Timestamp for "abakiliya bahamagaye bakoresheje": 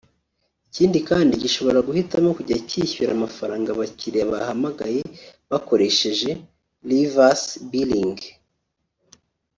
3.71-6.29